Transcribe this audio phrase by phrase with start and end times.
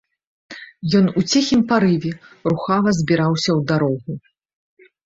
[0.99, 2.11] Ён у ціхім парыве
[2.53, 4.11] рухава збіраўся ў дарогу.